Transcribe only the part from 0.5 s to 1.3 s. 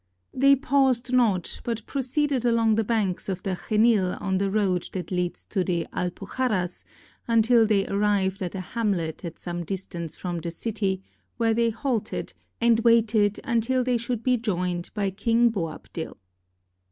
paused